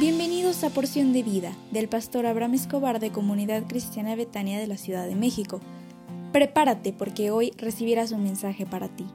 [0.00, 4.78] Bienvenidos a Porción de Vida del pastor Abraham Escobar de Comunidad Cristiana Betania de la
[4.78, 5.60] Ciudad de México.
[6.32, 9.06] Prepárate porque hoy recibirás un mensaje para ti.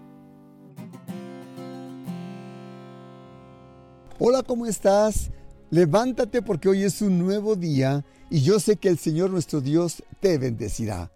[4.20, 5.32] Hola, ¿cómo estás?
[5.72, 10.04] Levántate porque hoy es un nuevo día y yo sé que el Señor nuestro Dios
[10.20, 11.12] te bendecirá.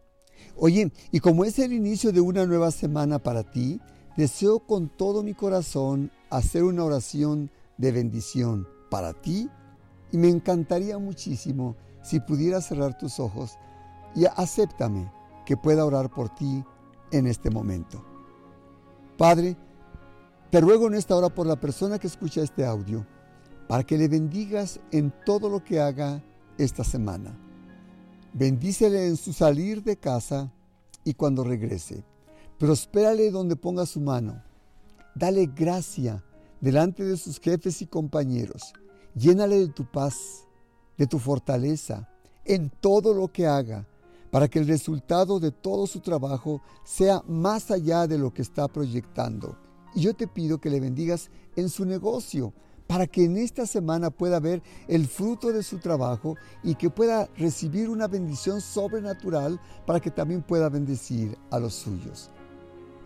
[0.55, 3.80] Oye, y como es el inicio de una nueva semana para ti,
[4.17, 9.48] deseo con todo mi corazón hacer una oración de bendición para ti
[10.12, 13.58] y me encantaría muchísimo si pudieras cerrar tus ojos
[14.16, 15.12] y acéptame
[15.45, 16.63] que pueda orar por ti
[17.12, 18.04] en este momento.
[19.18, 19.58] Padre,
[20.49, 23.05] te ruego en esta hora por la persona que escucha este audio,
[23.68, 26.23] para que le bendigas en todo lo que haga
[26.57, 27.38] esta semana.
[28.34, 30.52] Bendícele en su salir de casa
[31.04, 32.04] y cuando regrese.
[32.57, 34.41] Prospérale donde ponga su mano.
[35.15, 36.24] Dale gracia
[36.62, 38.74] delante de sus jefes y compañeros
[39.15, 40.46] Llénale de tu paz,
[40.98, 42.10] de tu fortaleza,
[42.46, 43.88] en todo lo que haga,
[44.32, 48.68] para que el resultado de todo su trabajo sea más allá de lo que está
[48.68, 49.57] proyectando.
[49.96, 52.54] Y yo te pido que le bendigas en su negocio,
[52.90, 57.30] para que en esta semana pueda ver el fruto de su trabajo y que pueda
[57.37, 62.32] recibir una bendición sobrenatural para que también pueda bendecir a los suyos.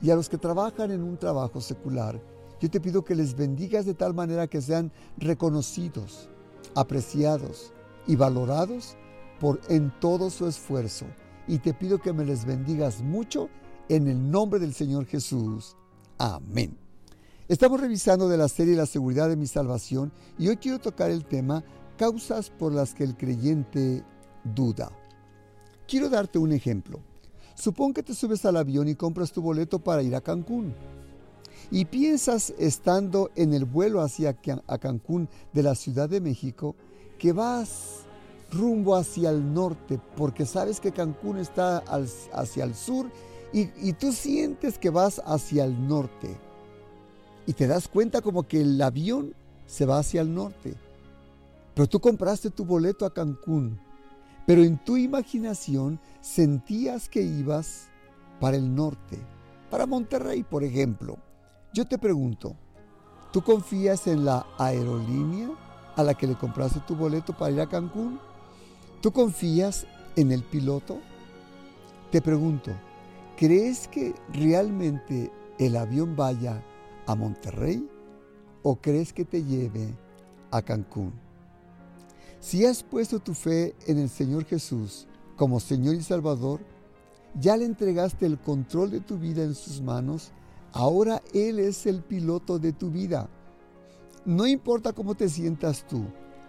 [0.02, 2.22] Y a los que trabajan en un trabajo secular,
[2.64, 6.30] yo te pido que les bendigas de tal manera que sean reconocidos,
[6.76, 7.74] apreciados
[8.08, 8.96] y valorados
[9.42, 11.06] por en todo su esfuerzo.
[11.46, 13.50] Y te pido que me les bendigas mucho
[13.90, 15.76] en el nombre del Señor Jesús.
[16.18, 16.78] Amén.
[17.50, 21.26] Estamos revisando de la serie La seguridad de mi salvación y hoy quiero tocar el
[21.26, 21.66] tema
[21.98, 24.06] causas por las que el creyente
[24.46, 24.90] duda.
[25.86, 27.02] Quiero darte un ejemplo.
[27.56, 30.74] Supón que te subes al avión y compras tu boleto para ir a Cancún
[31.72, 34.36] y piensas estando en el vuelo hacia
[34.68, 36.76] a Cancún de la Ciudad de México
[37.18, 38.02] que vas
[38.52, 41.80] rumbo hacia el norte porque sabes que Cancún está
[42.34, 43.10] hacia el sur
[43.52, 46.36] y, y tú sientes que vas hacia el norte
[47.46, 49.34] y te das cuenta como que el avión
[49.66, 50.76] se va hacia el norte.
[51.74, 53.80] Pero tú compraste tu boleto a Cancún,
[54.46, 57.88] pero en tu imaginación sentías que ibas
[58.40, 59.18] para el norte,
[59.70, 61.18] para Monterrey, por ejemplo.
[61.74, 62.56] Yo te pregunto,
[63.32, 65.50] ¿tú confías en la aerolínea
[65.96, 68.20] a la que le compraste tu boleto para ir a Cancún?
[69.02, 71.00] ¿Tú confías en el piloto?
[72.12, 72.70] Te pregunto,
[73.36, 76.64] ¿crees que realmente el avión vaya
[77.08, 77.90] a Monterrey
[78.62, 79.96] o crees que te lleve
[80.52, 81.12] a Cancún?
[82.40, 86.60] Si has puesto tu fe en el Señor Jesús como Señor y Salvador,
[87.34, 90.32] ya le entregaste el control de tu vida en sus manos
[90.74, 93.30] Ahora Él es el piloto de tu vida.
[94.26, 96.04] No importa cómo te sientas tú,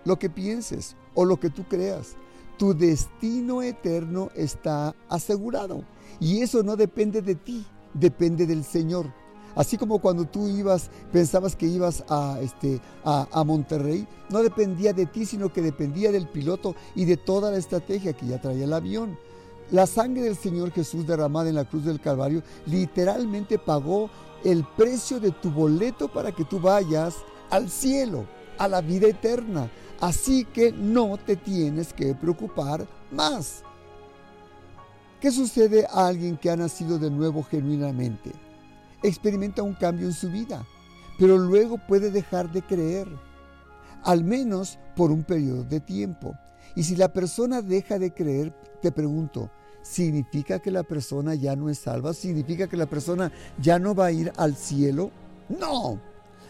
[0.05, 2.17] lo que pienses o lo que tú creas,
[2.57, 5.85] tu destino eterno está asegurado.
[6.21, 9.13] Y eso no depende de ti, depende del Señor.
[9.57, 14.93] Así como cuando tú ibas, pensabas que ibas a, este, a, a, Monterrey, no dependía
[14.93, 18.65] de ti, sino que dependía del piloto y de toda la estrategia que ya traía
[18.65, 19.17] el avión.
[19.71, 24.11] La sangre del Señor Jesús derramada en la cruz del Calvario literalmente pagó
[24.45, 27.17] el precio de tu boleto para que tú vayas
[27.51, 28.27] al cielo,
[28.59, 29.71] a la vida eterna.
[30.01, 33.63] Así que no te tienes que preocupar más.
[35.21, 38.33] ¿Qué sucede a alguien que ha nacido de nuevo genuinamente?
[39.03, 40.67] Experimenta un cambio en su vida,
[41.19, 43.09] pero luego puede dejar de creer,
[44.05, 46.35] al menos por un periodo de tiempo.
[46.77, 49.51] Y si la persona deja de creer, te pregunto,
[49.83, 52.15] ¿significa que la persona ya no es salva?
[52.15, 55.11] ¿Significa que la persona ya no va a ir al cielo?
[55.49, 56.01] No.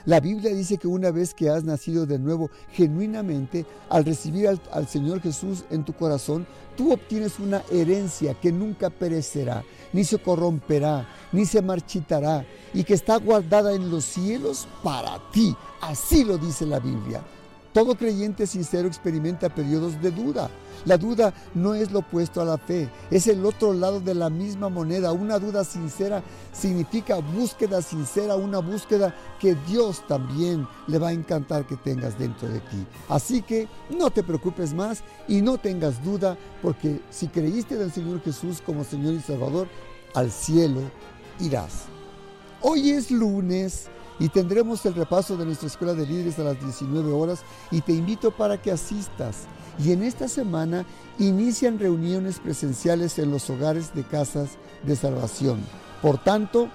[0.07, 4.61] La Biblia dice que una vez que has nacido de nuevo genuinamente, al recibir al,
[4.71, 9.65] al, Señor Jesús en tu corazón, tú obtienes una herencia que nunca perecerá,
[9.95, 15.57] ni se corromperá, ni se marchitará, y que está guardada en los cielos para ti.
[15.81, 17.23] Así lo dice la Biblia.
[17.75, 20.49] Todo creyente sincero experimenta periodos de duda.
[20.85, 24.31] La duda no es lo opuesto a la fe, es el otro lado de la
[24.31, 25.11] misma moneda.
[25.13, 26.23] Una duda sincera
[26.53, 32.47] significa búsqueda sincera, una búsqueda que Dios también le va a encantar que tengas dentro
[32.47, 32.87] de ti.
[33.09, 37.93] Así que no te preocupes más y no tengas duda, porque si creíste en el
[37.93, 39.67] Señor Jesús como Señor y Salvador,
[40.15, 40.81] al cielo
[41.41, 41.87] irás.
[42.61, 43.89] Hoy es lunes
[44.19, 47.93] y tendremos el repaso de nuestra escuela de líderes a las 19 horas y te
[47.93, 49.47] invito para que asistas.
[49.83, 50.85] Y en esta semana
[51.19, 54.51] inician reuniones presenciales en los hogares de casas
[54.85, 55.61] de salvación.
[56.01, 56.69] Por tanto,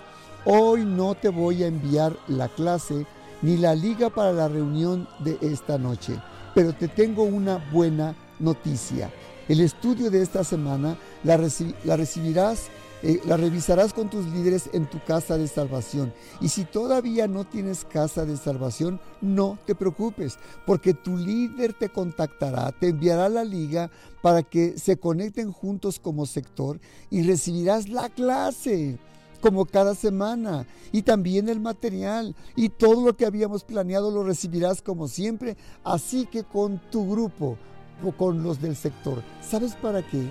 [0.45, 3.05] hoy no te voy a enviar la clase
[3.41, 6.19] ni la liga para la reunión de esta noche.
[6.53, 9.11] Pero te tengo una buena noticia.
[9.47, 12.67] El estudio de esta semana la, recibirás
[13.01, 16.13] eh, la revisarás con tus líderes en tu casa de salvación.
[16.41, 21.89] Y si todavía no tienes casa de salvación, no te preocupes, porque tu líder te
[21.89, 23.89] contactará, te enviará la liga
[24.21, 26.79] para que se conecten juntos como sector
[27.09, 28.99] y recibirás la clase
[29.39, 34.81] como cada semana y también el material y todo lo que habíamos planeado lo recibirás
[34.81, 35.55] como siempre,
[35.85, 37.57] así que con tu grupo
[38.03, 39.23] o con los del sector.
[39.41, 40.27] ¿Sabes para qué?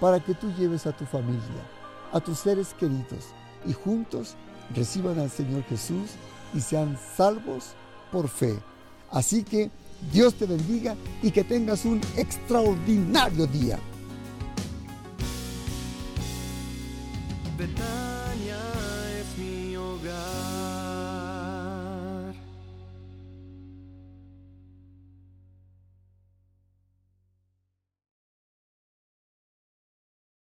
[0.00, 1.73] Para que tú lleves a tu familia
[2.14, 3.26] a tus seres queridos
[3.66, 4.36] y juntos
[4.74, 6.12] reciban al Señor Jesús
[6.54, 7.74] y sean salvos
[8.10, 8.58] por fe.
[9.10, 9.70] Así que
[10.12, 13.78] Dios te bendiga y que tengas un extraordinario día.